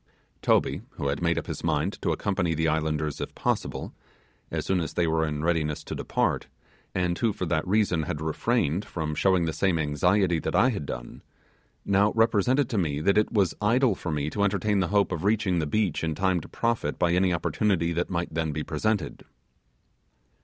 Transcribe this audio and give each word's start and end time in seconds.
Toby, 0.41 0.81
who 0.93 1.09
had 1.09 1.21
made 1.21 1.37
up 1.37 1.45
his 1.45 1.63
mind 1.63 2.01
to 2.01 2.11
accompany 2.11 2.55
the 2.55 2.67
islanders 2.67 3.21
if 3.21 3.35
possible, 3.35 3.93
as 4.49 4.65
soon 4.65 4.79
as 4.79 4.95
they 4.95 5.05
were 5.05 5.27
in 5.27 5.43
readiness 5.43 5.83
to 5.83 5.93
depart, 5.93 6.47
and 6.95 7.15
who 7.19 7.31
for 7.31 7.45
that 7.45 7.67
reason 7.67 8.01
had 8.01 8.19
refrained 8.19 8.83
from 8.83 9.13
showing 9.13 9.45
the 9.45 9.53
same 9.53 9.77
anxiety 9.77 10.39
that 10.39 10.55
I 10.55 10.69
had 10.71 10.87
done, 10.87 11.21
now 11.85 12.11
represented 12.13 12.67
to 12.69 12.79
me 12.79 12.99
that 12.99 13.15
it 13.15 13.31
was 13.31 13.53
idle 13.61 13.93
for 13.93 14.09
me 14.09 14.31
to 14.31 14.41
entertain 14.43 14.79
the 14.79 14.87
hope 14.87 15.11
of 15.11 15.23
reaching 15.23 15.59
the 15.59 15.67
beach 15.67 16.03
in 16.03 16.15
time 16.15 16.41
to 16.41 16.49
profit 16.49 16.97
by 16.97 17.11
any 17.13 17.31
opportunity 17.31 17.93
that 17.93 18.09
might 18.09 18.33
then 18.33 18.51
be 18.51 18.63
presented. 18.63 19.23